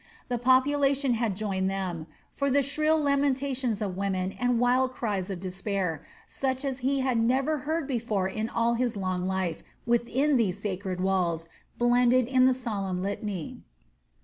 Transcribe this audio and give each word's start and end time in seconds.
The 0.29 0.39
population 0.39 1.13
had 1.13 1.35
joined 1.35 1.69
them, 1.69 2.07
for 2.33 2.49
the 2.49 2.63
shrill 2.63 2.97
lamentations 2.99 3.83
of 3.83 3.95
women 3.95 4.31
and 4.39 4.59
wild 4.59 4.93
cries 4.93 5.29
of 5.29 5.39
despair, 5.39 6.01
such 6.25 6.65
as 6.65 6.79
he 6.79 7.01
had 7.01 7.19
never 7.19 7.59
heard 7.59 7.85
before 7.85 8.27
in 8.27 8.49
all 8.49 8.73
his 8.73 8.97
long 8.97 9.27
life 9.27 9.61
within 9.85 10.37
these 10.37 10.57
sacred 10.57 10.99
walls, 11.01 11.47
blended 11.77 12.25
in 12.25 12.45
the 12.45 12.53
solemn 12.55 13.03
litany. 13.03 13.61